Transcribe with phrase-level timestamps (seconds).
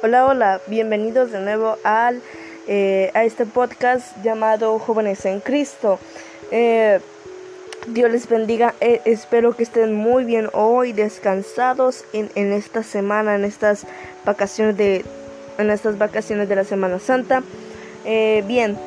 [0.00, 2.22] Hola, hola, bienvenidos de nuevo al,
[2.68, 5.98] eh, a este podcast llamado Jóvenes en Cristo.
[6.52, 7.00] Eh,
[7.88, 13.34] Dios les bendiga, eh, espero que estén muy bien hoy, descansados en, en, esta semana,
[13.34, 13.88] en estas
[14.24, 15.04] vacaciones de,
[15.58, 17.42] en estas vacaciones de la Semana Santa.
[18.04, 18.78] bien,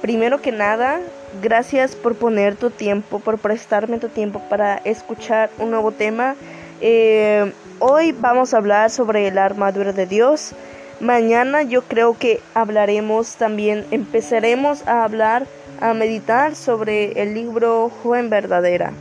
[0.00, 0.98] primero que nada,
[1.42, 6.36] gracias por poner tu tiempo, por prestarme tu tiempo para escuchar un nuevo tema.
[6.80, 10.54] Hoy vamos a hablar sobre la armadura de Dios.
[11.00, 15.46] Mañana yo creo que hablaremos también, empezaremos a hablar,
[15.80, 18.92] a meditar sobre el libro Joven Verdadera.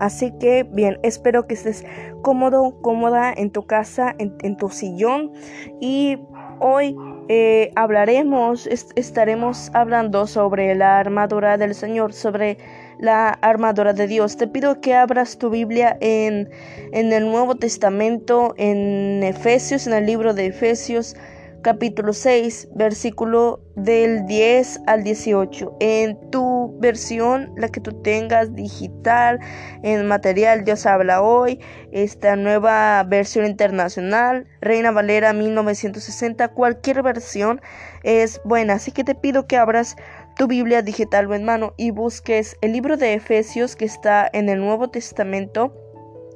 [0.00, 1.84] Así que bien, espero que estés
[2.22, 5.30] cómodo, cómoda en tu casa, en, tu sillón.
[5.78, 6.18] Y
[6.58, 6.96] hoy
[7.28, 12.56] eh, hablaremos, estaremos hablando sobre la armadura del Señor, sobre
[13.00, 14.36] la armadura de Dios.
[14.36, 16.50] Te pido que abras tu Biblia en,
[16.92, 21.16] en el Nuevo Testamento, en Efesios, en el libro de Efesios
[21.62, 25.76] capítulo 6, versículo del 10 al 18.
[25.80, 29.38] En tu versión, la que tú tengas digital,
[29.82, 31.60] en material Dios habla hoy,
[31.92, 37.60] esta nueva versión internacional, Reina Valera 1960, cualquier versión
[38.02, 38.74] es buena.
[38.74, 39.96] Así que te pido que abras
[40.40, 44.48] tu Biblia digital o en mano y busques el libro de Efesios que está en
[44.48, 45.74] el Nuevo Testamento.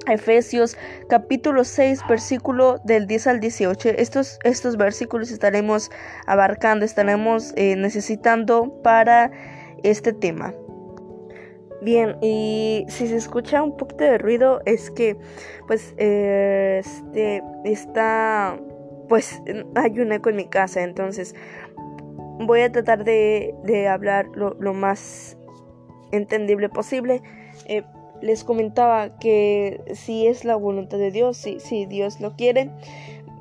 [0.06, 0.76] Efesios
[1.08, 3.88] capítulo 6 versículo del 10 al 18.
[3.96, 5.90] Estos, estos versículos estaremos
[6.26, 9.30] abarcando, estaremos eh, necesitando para
[9.82, 10.52] este tema.
[11.80, 15.16] Bien, y si se escucha un poquito de ruido es que
[15.66, 18.58] pues eh, este está
[19.08, 19.42] pues
[19.74, 21.34] hay un eco en mi casa, entonces
[22.38, 25.36] voy a tratar de, hablar lo, más
[26.12, 27.22] entendible posible.
[27.66, 27.82] Eh,
[28.20, 32.70] les comentaba que si es la voluntad de Dios, si, si Dios lo quiere,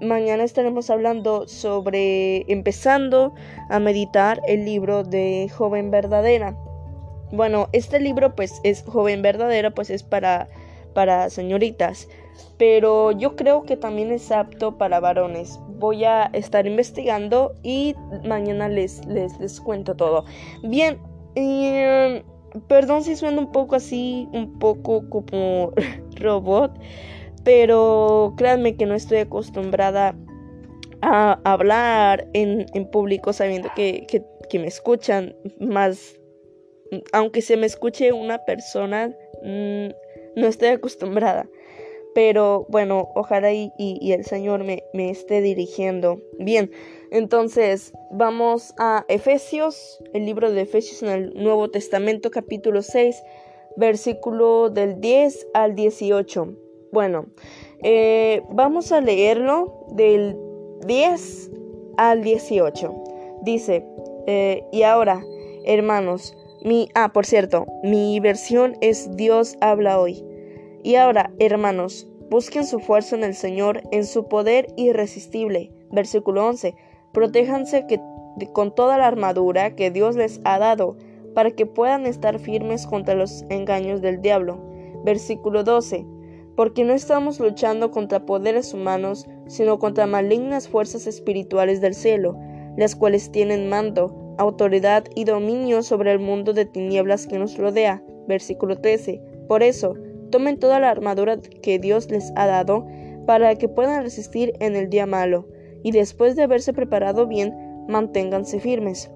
[0.02, 3.34] mañana estaremos hablando sobre empezando
[3.70, 6.56] a meditar el libro de Joven Verdadera.
[7.32, 10.50] Bueno, este libro pues es Joven Verdadera, pues es para,
[10.94, 12.08] para señoritas,
[12.58, 18.70] pero yo creo que también es apto para varones voy a estar investigando y mañana
[18.70, 20.24] les, les, les cuento todo.
[20.64, 20.98] Bien,
[21.36, 22.24] em,
[22.70, 25.74] perdón si suena un poco así, un poco como
[26.16, 26.72] robot,
[27.44, 30.16] pero créanme que no estoy acostumbrada
[31.02, 36.18] a hablar en, en público sabiendo que, que, me escuchan más,
[37.12, 39.10] aunque se me escuche una persona,
[39.44, 39.90] mm,
[40.38, 41.46] no estoy acostumbrada.
[42.14, 43.72] Pero bueno, ojalá y,
[44.12, 46.22] el Señor me, me, esté dirigiendo.
[46.40, 46.72] Bien,
[47.12, 53.22] entonces vamos a Efesios, el libro de Efesios en el Nuevo Testamento, capítulo 6,
[53.78, 56.56] versículo del 10 al 18.
[56.92, 57.26] Bueno,
[57.82, 60.38] eh, vamos a leerlo del
[60.86, 61.52] 10
[61.98, 62.94] al 18.
[63.42, 63.86] Dice,
[64.28, 65.24] eh, y ahora,
[65.66, 70.24] hermanos, mi, ah, por cierto, mi versión es Dios habla hoy.
[70.84, 75.72] Y ahora, hermanos, busquen su fuerza en el Señor, en su poder irresistible.
[75.92, 76.76] Versículo 11.
[77.14, 78.02] Protéjanse que,
[78.52, 80.98] con toda la armadura que Dios les ha dado,
[81.34, 84.60] para que puedan estar firmes contra los engaños del diablo.
[85.06, 86.06] Versículo 12.
[86.56, 92.38] Porque no estamos luchando contra poderes humanos, sino contra malignas fuerzas espirituales del cielo,
[92.78, 98.04] las cuales tienen mando, autoridad y dominio sobre el mundo de tinieblas que nos rodea.
[98.28, 99.22] Versículo 13.
[99.48, 99.96] Por eso,
[100.34, 102.88] Tomen toda la armadura que Dios les ha dado
[103.28, 105.48] para que puedan resistir en el día malo,
[105.84, 107.54] y después de haberse preparado bien,
[107.88, 109.12] manténganse firmes.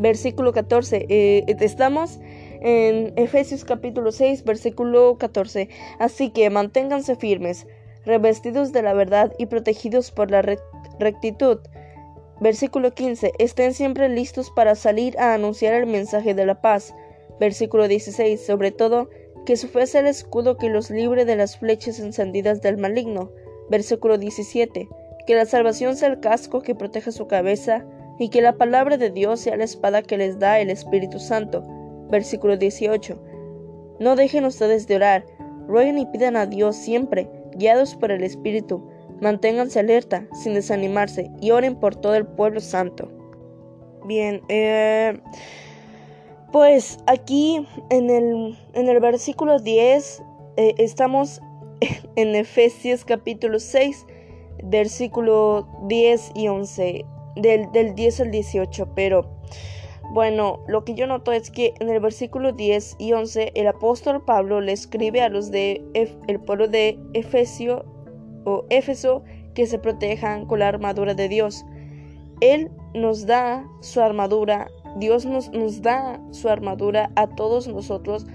[0.00, 1.06] Versículo 14.
[1.08, 2.18] Eh, estamos
[2.62, 5.68] en Efesios capítulo 6, versículo 14.
[6.00, 7.68] Así que manténganse firmes,
[8.04, 10.42] revestidos de la verdad y protegidos por la
[10.98, 11.60] rectitud.
[12.40, 13.30] Versículo 15.
[13.38, 16.92] Estén siempre listos para salir a anunciar el mensaje de la paz.
[17.38, 18.44] Versículo 16.
[18.44, 19.10] Sobre todo,
[19.44, 23.30] que su fe sea el escudo que los libre de las flechas encendidas del maligno.
[23.70, 24.88] Versículo 17.
[25.26, 27.84] Que la salvación sea el casco que proteja su cabeza,
[28.18, 31.64] y que la palabra de Dios sea la espada que les da el Espíritu Santo.
[32.10, 33.18] Versículo 18.
[34.00, 35.24] No dejen ustedes de orar,
[35.66, 38.88] rueguen y pidan a Dios siempre, guiados por el Espíritu.
[39.20, 43.10] Manténganse alerta, sin desanimarse, y oren por todo el pueblo santo.
[44.06, 45.18] Bien, eh.
[46.54, 50.22] Pues aquí en el, en el versículo 10
[50.56, 51.42] eh, estamos
[52.14, 54.06] en Efesios capítulo 6,
[54.62, 57.04] versículo 10 y 11,
[57.34, 59.28] del, del 10 al 18, pero
[60.12, 64.24] bueno, lo que yo noto es que en el versículo 10 y 11 el apóstol
[64.24, 65.82] Pablo le escribe a los de
[66.28, 67.84] el pueblo de Efesio
[68.44, 69.24] o Éfeso
[69.54, 71.64] que se protejan con la armadura de Dios.
[72.40, 78.26] Él nos da su armadura, Dios nos, da su armadura a todos nosotros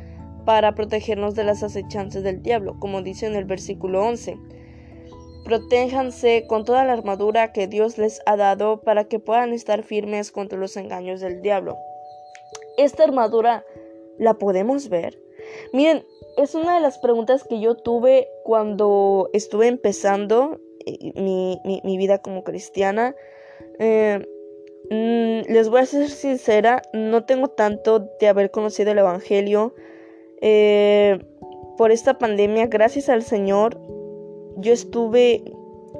[0.45, 4.37] para protegernos de las acechanzas del diablo, como dice en el versículo 11.
[5.45, 10.31] Protéjanse con toda la armadura que Dios les ha dado para que puedan estar firmes
[10.31, 11.77] contra los engaños del diablo.
[12.77, 13.63] Esta armadura
[14.17, 15.17] la podemos ver.
[15.73, 16.03] Miren,
[16.37, 22.43] es una de las preguntas que yo tuve cuando estuve empezando eh, mi, vida como
[22.43, 23.15] cristiana.
[23.79, 24.25] Eh,
[24.89, 29.73] mm, les voy a ser sincera, no tengo tanto de haber conocido el Evangelio.
[30.41, 31.19] Eh,
[31.77, 33.79] por esta pandemia, gracias al Señor,
[34.57, 35.43] yo estuve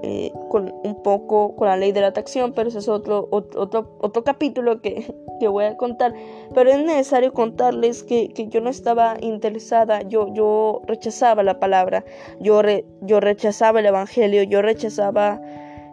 [0.01, 3.97] eh, con un poco con la ley de la atracción, pero ese es otro, otro,
[3.99, 6.13] otro capítulo que, que, voy a contar.
[6.53, 12.05] Pero es necesario contarles que, que yo no estaba interesada, yo, yo rechazaba la palabra,
[12.39, 12.61] yo,
[13.01, 15.41] yo rechazaba el Evangelio, yo rechazaba...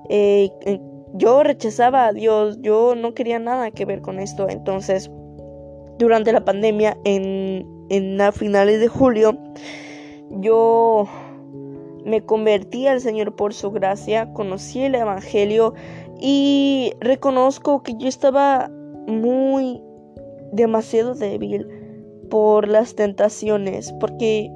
[0.08, 0.50] Eh,
[1.16, 4.48] yo rechazaba a Dios, yo no quería nada que ver con esto.
[4.48, 5.10] Entonces,
[5.98, 9.38] durante la pandemia, en, a finales de julio,
[10.30, 11.06] yo
[12.04, 15.74] me convertí al Señor por su gracia, conocí el Evangelio
[16.20, 18.70] y reconozco que yo estaba
[19.06, 19.82] muy
[20.52, 21.66] demasiado débil
[22.30, 24.50] por las tentaciones, porque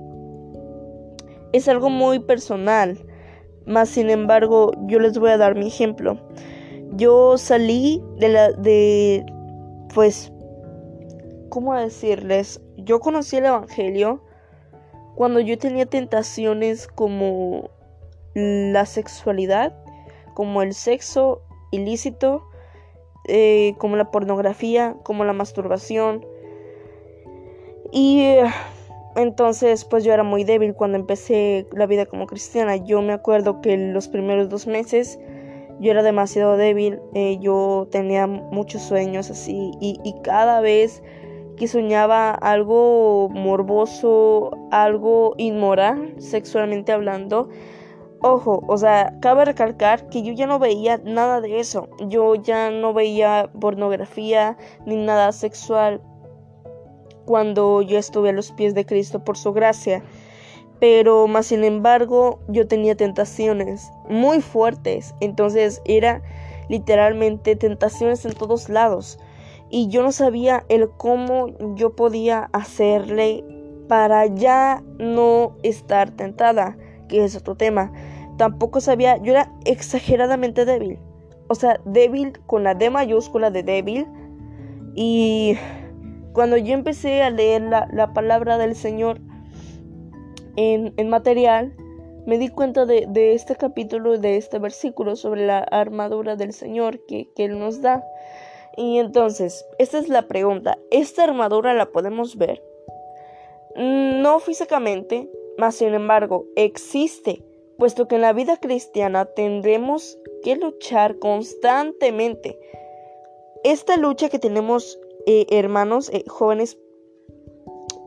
[1.53, 2.99] es algo muy personal.
[3.71, 6.19] Más sin embargo, yo les voy a dar mi ejemplo.
[6.95, 9.25] Yo salí de la de
[9.95, 10.33] pues
[11.51, 12.61] ¿cómo decirles?
[12.79, 14.25] Yo conocí el evangelio
[15.15, 17.71] cuando yo tenía tentaciones como
[18.35, 19.73] la sexualidad,
[20.35, 22.43] como el sexo ilícito,
[23.29, 26.27] eh, como la pornografía, como la masturbación.
[27.93, 28.35] Y
[29.17, 32.77] entonces pues yo era muy débil cuando empecé la vida como cristiana.
[32.77, 35.19] Yo me acuerdo que los primeros dos meses
[35.81, 41.03] yo era demasiado débil, eh, yo tenía muchos sueños así y, y cada vez
[41.57, 47.49] que soñaba algo morboso, algo inmoral, sexualmente hablando.
[48.23, 51.89] Ojo, o sea, cabe recalcar que yo ya no veía nada de eso.
[52.09, 56.03] Yo ya no veía pornografía ni nada sexual
[57.31, 60.03] cuando yo estuve a los pies de Cristo por su gracia.
[60.81, 65.15] Pero más sin embargo, yo tenía tentaciones muy fuertes.
[65.21, 66.23] Entonces era
[66.69, 69.21] literalmente tentaciones en todos lados
[69.69, 73.45] y yo no sabía el cómo yo podía hacerle
[73.87, 76.77] para ya no estar tentada,
[77.09, 77.93] que es otro tema.
[78.39, 80.99] Tampoco sabía, yo era exageradamente débil.
[81.47, 84.09] O sea, débil con la D mayúscula de débil.
[84.97, 85.57] Y
[86.33, 89.21] cuando yo empecé a leer la, palabra del Señor
[90.57, 91.75] en, material,
[92.27, 97.29] me di cuenta de, este capítulo, de este versículo sobre la armadura del Señor que,
[97.35, 98.05] que Él nos da.
[98.77, 100.79] Y entonces, esta es la pregunta.
[100.91, 102.63] ¿Esta armadura la podemos ver?
[103.77, 107.45] No físicamente, mas sin embargo, existe,
[107.79, 112.59] puesto que en la vida cristiana tendremos que luchar constantemente.
[113.63, 114.99] Esta lucha que tenemos,
[115.33, 116.77] eh, hermanos, eh, jóvenes,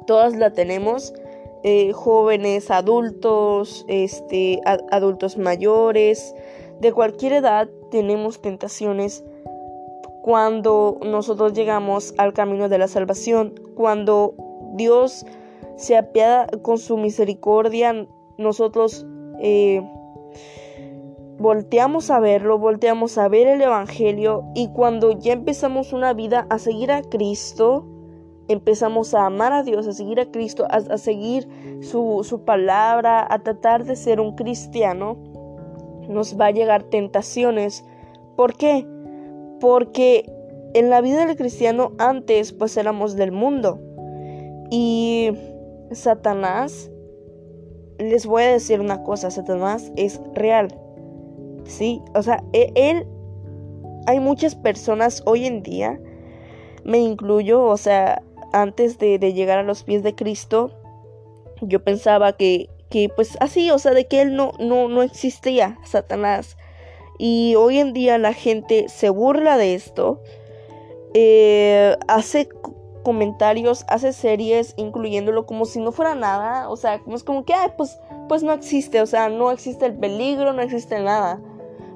[0.06, 1.14] todas la tenemos.
[1.64, 4.60] Eh, jóvenes, adultos, este,
[4.92, 6.36] adultos mayores,
[6.82, 9.24] de cualquier edad tenemos tentaciones
[10.22, 14.34] cuando nosotros llegamos al camino de la salvación, cuando
[14.74, 15.26] Dios
[15.78, 18.06] se apiada con su misericordia,
[18.38, 19.06] nosotros
[21.40, 26.60] volteamos a verlo, volteamos a ver el Evangelio y cuando ya empezamos una vida a
[26.60, 27.88] seguir a Cristo,
[28.48, 31.48] empezamos a amar a Dios, a seguir a Cristo, a, seguir
[31.82, 35.18] su, su palabra, a tratar de ser un cristiano,
[36.10, 37.86] nos va a llegar tentaciones.
[38.36, 38.88] ¿Por qué?
[39.64, 40.30] porque
[40.74, 43.80] en la vida del cristiano antes pues éramos del mundo
[44.70, 45.32] y
[45.94, 46.92] Satanás
[47.98, 50.78] les voy a decir una cosa, Satanás es real.
[51.66, 53.08] Sí, o sea, e, él
[54.06, 56.00] hay muchas personas hoy en día,
[56.84, 60.72] me incluyo, o sea, antes de, llegar a los pies de Cristo,
[61.62, 65.80] yo pensaba que, que pues así, o sea, de que él no, no, no existía,
[65.84, 66.58] Satanás.
[67.18, 70.22] Y hoy en día la gente se burla de esto.
[71.14, 72.50] Eh, hace
[73.04, 76.70] comentarios, hace series incluyéndolo como si no fuera nada.
[76.70, 79.02] O sea, es como que, pues, pues no existe.
[79.02, 81.40] O sea, no existe el peligro, no existe nada.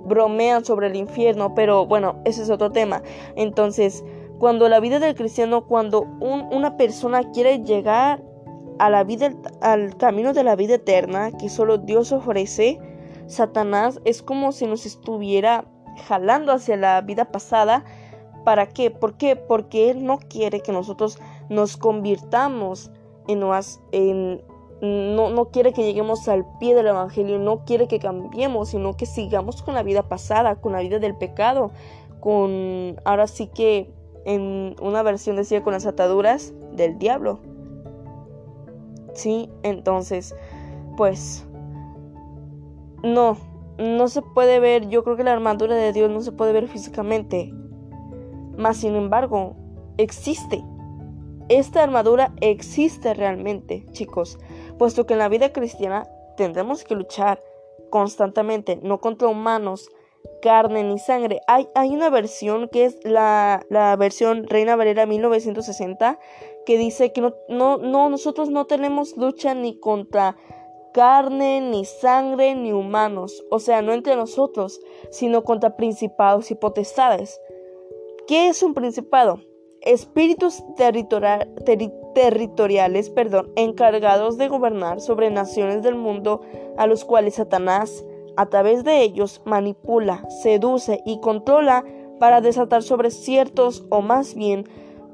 [0.08, 3.02] Bromean sobre el infierno, pero bueno, ese es otro tema.
[3.36, 4.04] Entonces,
[4.40, 8.24] cuando la vida del cristiano, cuando una persona quiere llegar
[8.80, 12.80] a la vida, al camino de la vida eterna que solo Dios ofrece,
[13.28, 15.66] Satanás es como si nos estuviera
[16.08, 17.84] jalando hacia la vida pasada.
[18.46, 18.92] ¿Para qué?
[18.92, 19.36] ¿Por qué?
[19.36, 22.92] Porque Él no quiere que nosotros nos convirtamos
[23.28, 23.44] en,
[23.92, 24.44] en
[24.82, 29.06] no, no quiere que lleguemos al pie del Evangelio, no quiere que cambiemos, sino que
[29.06, 31.72] sigamos con la vida pasada, con la vida del pecado,
[32.20, 33.92] con, ahora sí que
[34.26, 37.40] en una versión decía con las ataduras del diablo.
[39.14, 40.36] Sí, entonces,
[40.96, 41.48] pues,
[43.02, 43.38] no,
[43.80, 46.68] no se puede ver, yo creo que la armadura de Dios no se puede ver
[46.68, 47.52] físicamente,
[48.58, 49.56] mas sin embargo,
[49.98, 50.64] existe.
[51.50, 54.38] Esta armadura existe realmente, chicos
[54.78, 57.42] puesto que en la vida cristiana tendremos que luchar
[57.90, 59.90] constantemente, no contra humanos,
[60.42, 61.42] carne ni sangre.
[61.48, 66.20] Hay, hay una versión que es la, la, versión Reina Valera 1960
[66.66, 70.36] que dice que no, no, no, nosotros no tenemos lucha ni contra
[70.94, 74.82] carne, ni sangre, ni humanos, o sea, no entre nosotros,
[75.12, 77.40] sino contra principados y potestades.
[78.28, 79.40] ¿Qué es un principado?
[79.82, 81.48] espíritus territoriales
[83.14, 86.42] perdón, encargados de gobernar sobre naciones del mundo
[86.78, 88.04] a los cuales Satanás,
[88.36, 91.86] a través de ellos, manipula, seduce y controla
[92.20, 94.66] para desatar sobre ciertos o más bien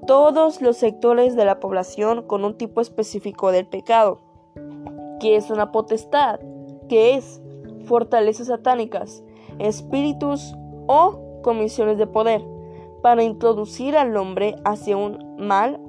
[0.08, 4.22] todos los sectores de la población con un tipo específico del pecado,
[5.20, 6.40] que es una potestad,
[6.88, 7.42] que es
[7.86, 9.24] fortalezas satánicas,
[9.60, 10.56] espíritus
[10.88, 12.42] o comisiones de poder
[13.02, 15.82] para introducir al hombre hacia un mal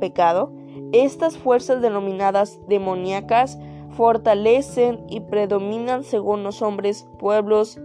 [0.00, 0.52] pecado,
[0.92, 3.58] estas fuerzas denominadas demoníacas
[3.90, 7.78] fortalecen y predominan según los hombres, pueblos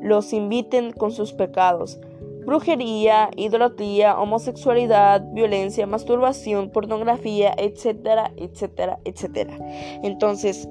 [0.00, 2.00] los inviten con sus pecados.
[2.46, 9.58] Brujería, idolatría, homosexualidad, violencia, masturbación, pornografía, etcétera, etcétera, etcétera.
[10.02, 10.66] Entonces,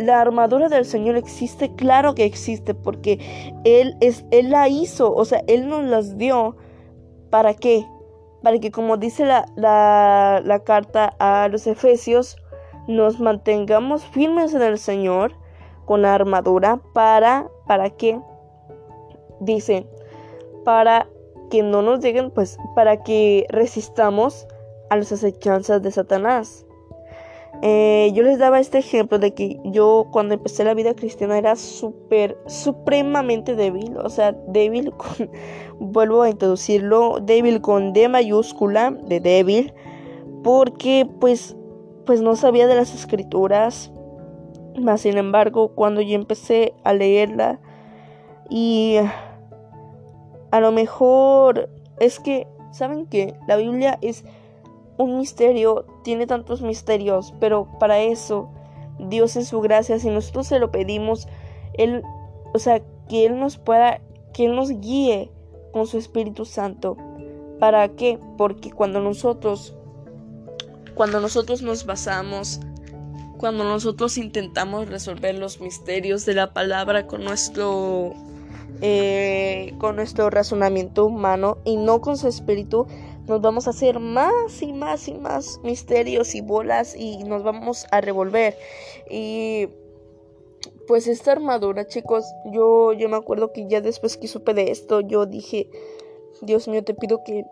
[0.00, 3.20] la armadura del Señor existe, claro que existe, porque
[3.62, 6.56] Él, es, él la hizo, o sea, Él nos las dio
[7.32, 7.86] ¿Para qué?
[8.42, 12.36] Para que, como dice la, la, carta a los Efesios,
[12.88, 15.32] nos mantengamos firmes en el Señor
[15.84, 18.20] con armadura para, ¿para qué?
[19.40, 19.86] Dice,
[20.64, 21.06] para
[21.50, 24.46] que no nos lleguen, pues, para que resistamos
[24.90, 26.66] a las acechanzas de Satanás.
[27.60, 31.54] Eh, yo les daba este ejemplo de que yo cuando empecé la vida cristiana era
[31.54, 35.30] súper, supremamente débil, o sea, débil con,
[35.78, 39.74] vuelvo a introducirlo, débil con D mayúscula, de débil,
[40.42, 41.56] porque pues,
[42.04, 43.92] pues no sabía de las escrituras,
[44.80, 47.60] más sin embargo, cuando yo empecé a leerla
[48.48, 48.96] y
[50.50, 51.68] a lo mejor
[52.00, 54.24] es que, ¿saben que La Biblia es
[55.02, 58.48] un misterio, tiene tantos misterios, pero para eso
[58.98, 61.26] Dios en su gracia, si nosotros se lo pedimos,
[61.74, 62.02] Él,
[62.54, 64.00] o sea, que Él nos pueda,
[64.32, 65.30] que Él nos guíe
[65.72, 66.96] con su Espíritu Santo.
[67.58, 68.18] ¿Para qué?
[68.36, 69.74] Porque cuando nosotros,
[70.94, 72.60] cuando nosotros nos basamos,
[73.38, 78.12] cuando nosotros intentamos resolver los misterios de la palabra con nuestro,
[78.80, 82.86] eh, con nuestro razonamiento humano y no con su Espíritu,
[83.26, 87.86] nos vamos a hacer más y más y más misterios y bolas y nos vamos
[87.90, 88.56] a revolver.
[89.08, 89.68] Y
[90.86, 95.00] pues esta armadura, chicos, yo, yo me acuerdo que ya después que supe de esto,
[95.00, 95.68] yo dije,
[96.40, 97.44] Dios mío, te pido que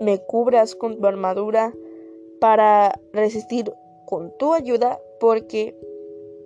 [0.00, 1.72] me cubras con tu armadura
[2.40, 3.72] para resistir
[4.06, 5.76] con tu ayuda, porque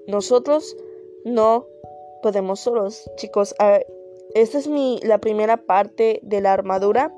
[0.06, 0.76] nosotros
[1.24, 1.66] no
[2.22, 3.54] podemos solos, chicos.
[4.34, 7.14] esta es mi la primera parte de la armadura.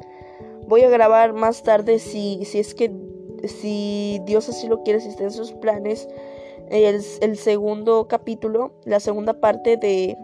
[0.67, 2.91] Voy a grabar más tarde si, si es que
[3.47, 6.09] si Dios así lo quiere, si está en sus planes,
[6.71, 10.17] el, el segundo capítulo, la segunda parte de,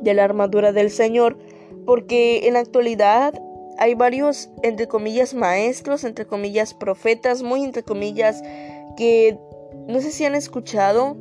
[0.00, 1.38] de la armadura del Señor,
[1.86, 3.34] porque en la actualidad
[3.78, 8.42] hay varios, entre comillas, maestros, entre comillas, profetas, muy entre comillas,
[8.96, 9.38] que
[9.86, 11.16] no sé si han escuchado.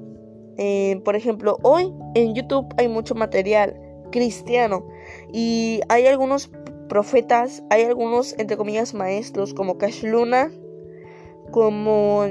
[0.58, 3.80] Eh, por ejemplo, hoy en YouTube hay mucho material
[4.12, 4.86] cristiano
[5.32, 6.50] y hay algunos
[6.90, 10.52] profetas, hay algunos, entre comillas, maestros como Cash Luna,
[11.52, 12.26] como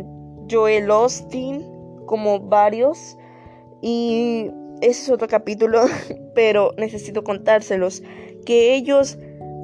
[0.50, 1.64] Joel Austin,
[2.04, 3.16] como varios.
[3.80, 4.50] Y
[4.82, 5.86] ese es otro capítulo,
[6.34, 8.02] pero necesito contárselos.
[8.44, 9.16] Que ellos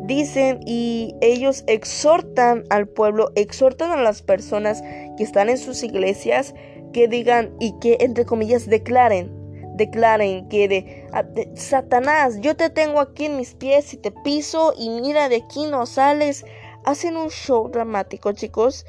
[0.06, 4.82] dicen y ellos exhortan al pueblo, exhortan a las personas
[5.16, 6.54] que están en sus iglesias
[6.92, 9.43] que digan y que, entre comillas, declaren
[9.74, 14.88] declaren que de, Satanás, yo te tengo aquí en mis pies y te piso y
[14.88, 16.44] mira de aquí no sales.
[16.84, 18.86] Hacen un show dramático, chicos.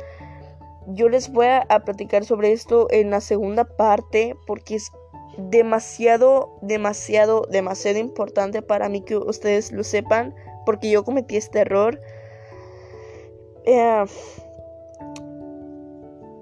[0.88, 4.92] Yo les voy a, platicar sobre esto en la segunda parte porque es
[5.38, 12.00] demasiado, demasiado, demasiado importante para mí que ustedes lo sepan, porque yo cometí este error.
[13.66, 14.06] Eh,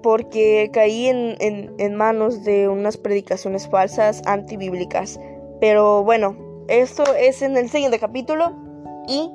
[0.04, 5.18] porque caí en, manos de unas predicaciones falsas antibíblicas.
[5.62, 6.36] Pero bueno,
[6.68, 8.52] esto es en el siguiente capítulo
[9.08, 9.30] y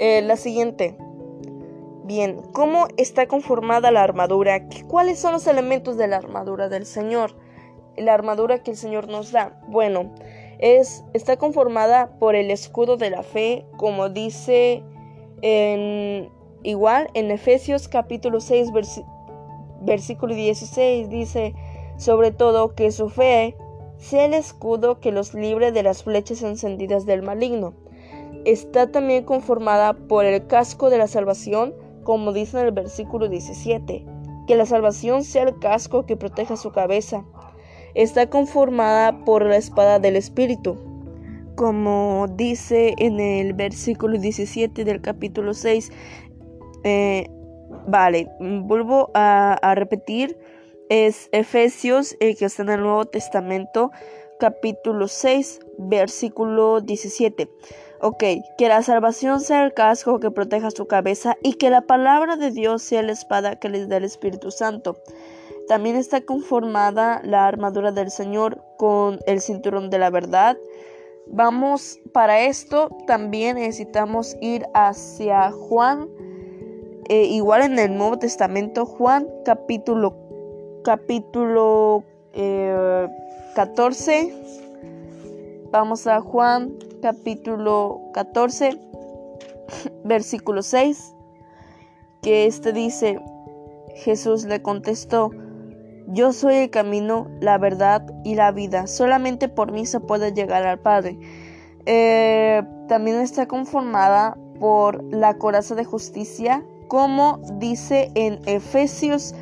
[0.00, 0.98] eh, la siguiente.
[2.04, 4.68] Bien, ¿cómo está conformada la armadura?
[4.86, 7.34] ¿Cuáles son los elementos de la armadura del Señor?
[7.96, 9.62] La armadura que el Señor nos da.
[9.66, 10.12] Bueno,
[10.58, 14.82] es, está conformada por el escudo de la fe, como dice
[15.40, 16.28] en,
[16.64, 19.11] igual en Efesios capítulo 6, versículo
[19.82, 21.54] versículo 16 dice,
[21.96, 23.56] sobre todo que su fe
[23.98, 27.74] sea el escudo que los libre de las flechas encendidas del maligno.
[28.44, 34.04] Está también conformada por el casco de la salvación, como dice en el versículo 17,
[34.48, 37.24] que la salvación sea el casco que proteja su cabeza.
[37.94, 40.76] Está conformada por la espada del Espíritu,
[41.54, 45.92] como dice en el versículo 17 del capítulo 6,
[46.82, 47.26] eh,
[47.86, 50.38] Vale, vuelvo a, repetir.
[50.88, 53.90] Es Efesios, que está en el Nuevo Testamento,
[54.38, 57.48] capítulo 6, versículo 17.
[58.00, 58.24] Ok,
[58.58, 62.50] que la salvación sea el casco que proteja su cabeza y que la palabra de
[62.50, 64.96] Dios sea la espada que les da el Espíritu Santo.
[65.68, 70.58] También está conformada la armadura del Señor con el cinturón de la verdad.
[71.26, 76.08] Vamos, para esto también necesitamos ir hacia Juan
[77.08, 80.14] eh, igual en el Nuevo Testamento, Juan capítulo,
[80.84, 82.04] capítulo
[83.54, 84.20] 14.
[84.20, 84.34] Eh,
[85.72, 88.78] Vamos a Juan capítulo 14,
[90.04, 91.14] versículo 6,
[92.20, 93.18] que este dice,
[93.94, 95.30] Jesús le contestó,
[96.08, 98.86] yo soy el camino, la verdad y la vida.
[98.86, 101.18] Solamente por mí se puede llegar al Padre.
[101.86, 106.62] Eh, también está conformada por la coraza de justicia,
[106.92, 109.34] como dice en Efesios,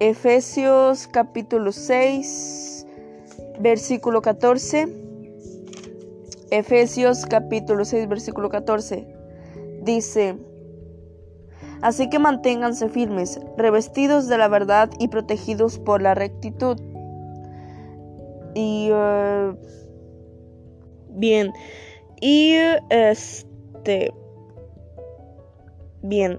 [0.00, 2.86] Efesios capítulo 6,
[3.60, 4.88] versículo 14.
[6.50, 9.06] Efesios capítulo 6, versículo 14.
[9.82, 10.38] Dice,
[11.82, 16.80] Así que manténganse firmes, revestidos de la verdad y protegidos por la rectitud.
[18.54, 19.54] Y uh,
[21.10, 21.52] bien,
[22.22, 22.54] y
[22.88, 24.14] este
[26.02, 26.38] Bien,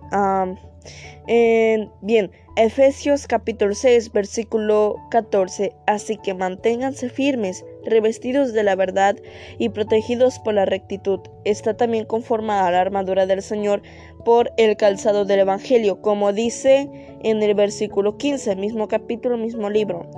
[2.02, 5.74] bien, Efesios capítulo 6, versículo 14.
[5.88, 9.16] Así que manténganse firmes, revestidos de la verdad
[9.58, 11.22] y protegidos por la rectitud.
[11.46, 13.82] Está también conformada la armadura del Señor
[14.26, 16.90] por el calzado del Evangelio, como dice
[17.24, 20.10] en el versículo 15, mismo capítulo, mismo libro.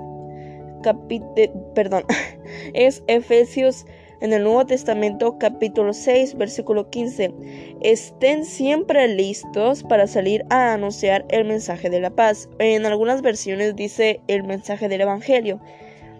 [1.72, 2.04] perdón,
[2.74, 3.86] es Efesios
[4.20, 7.32] en el Nuevo Testamento capítulo 6 versículo 15.
[7.80, 12.48] Estén siempre listos para salir a anunciar el mensaje de la paz.
[12.58, 15.60] En algunas versiones dice el mensaje del Evangelio.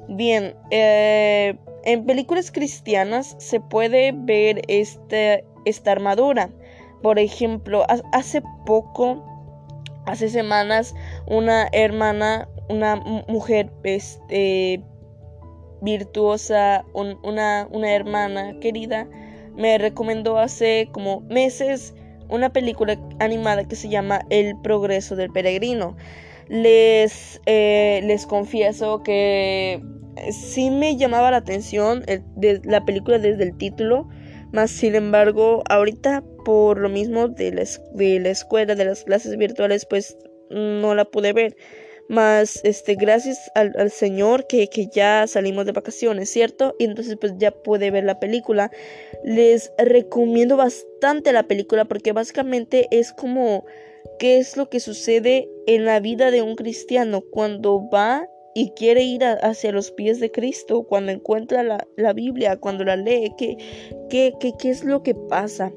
[0.09, 6.51] Bien, eh, en películas cristianas se puede ver este, esta armadura.
[7.03, 9.25] Por ejemplo, hace poco,
[10.07, 10.95] hace semanas,
[11.27, 12.97] una hermana, una
[13.29, 14.83] mujer, este,
[15.83, 19.09] virtuosa, una, una hermana querida,
[19.57, 21.95] me recomendó hace como meses
[22.29, 25.97] una película animada que se llama El progreso del peregrino.
[26.49, 29.83] Les, eh, les confieso que
[30.31, 32.05] sí me llamaba la atención
[32.65, 34.09] la película desde el título,
[34.53, 39.37] más sin embargo ahorita por lo mismo de la, de la escuela, de las clases
[39.37, 40.17] virtuales, pues
[40.51, 41.57] no la pude ver.
[42.09, 46.75] Más, este, gracias al, Señor que, que, ya salimos de vacaciones, ¿cierto?
[46.79, 48.71] Y entonces pues ya puede ver la película.
[49.25, 53.64] Les recomiendo bastante la película porque básicamente es como
[54.19, 59.03] qué es lo que sucede en la vida de un cristiano cuando va y quiere
[59.03, 63.59] ir hacia los pies de Cristo, cuando encuentra la, la Biblia, cuando la lee, qué,
[64.09, 65.73] qué, qué, qué es lo que pasa.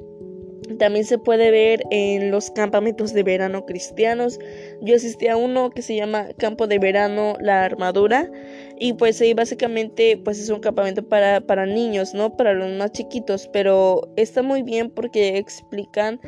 [0.77, 4.39] También se puede ver en los campamentos de verano cristianos.
[4.82, 8.29] Yo asistí a uno que se llama Campo de Verano La Armadura.
[8.77, 12.38] Y pues ahí básicamente pues es un campamento para, para niños, ¿no?
[12.38, 13.49] Para los más chiquitos.
[13.51, 16.19] Pero está muy bien porque explican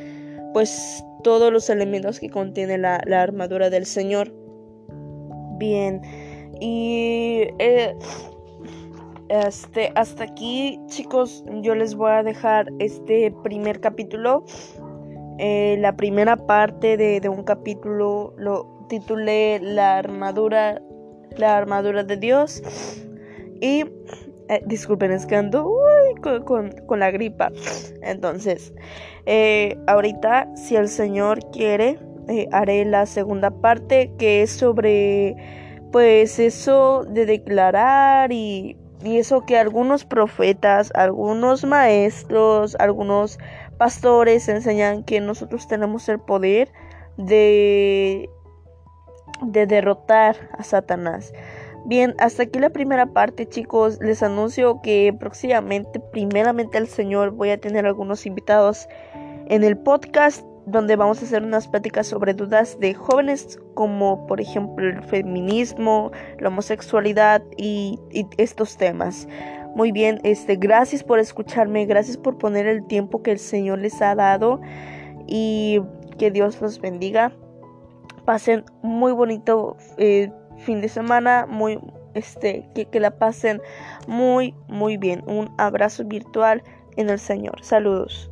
[0.54, 4.34] pues todos los elementos que contiene la, armadura del Señor.
[5.60, 6.02] Bien.
[6.60, 7.44] Y...
[7.60, 7.96] Eh,
[9.32, 14.44] este, hasta aquí, chicos, yo les voy a dejar este primer capítulo.
[15.40, 20.82] Eh, la primera parte de, un capítulo lo titulé La armadura,
[21.38, 22.62] la armadura de Dios.
[23.62, 23.86] Y
[24.50, 25.72] eh, disculpen, es que ando
[26.46, 27.52] con, la gripa.
[28.02, 28.74] Entonces,
[29.26, 35.38] eh, ahorita, si el Señor quiere, eh, haré la segunda parte que es sobre,
[35.94, 43.40] pues, eso de declarar y, y eso que algunos profetas, algunos maestros, algunos
[43.78, 46.72] pastores enseñan que nosotros tenemos el poder
[47.18, 48.30] de,
[49.42, 51.34] de derrotar a Satanás.
[51.86, 53.98] Bien, hasta aquí la primera parte, chicos.
[54.02, 58.88] Les anuncio que próximamente, primeramente el Señor, voy a tener algunos invitados
[59.48, 64.42] en el podcast donde vamos a hacer unas pláticas sobre dudas de jóvenes como por
[64.42, 68.00] ejemplo el feminismo, la homosexualidad y,
[68.38, 69.28] estos temas.
[69.76, 74.02] Muy bien, este, gracias por escucharme, gracias por poner el tiempo que el Señor les
[74.02, 74.62] ha dado
[75.28, 75.82] y
[76.18, 77.32] que Dios los bendiga.
[78.26, 81.80] Pasen muy bonito eh, fin de semana, muy
[82.14, 83.62] este, que la pasen
[84.08, 85.24] muy, muy bien.
[85.28, 86.64] Un abrazo virtual
[86.98, 87.64] en el Señor.
[87.64, 88.31] Saludos.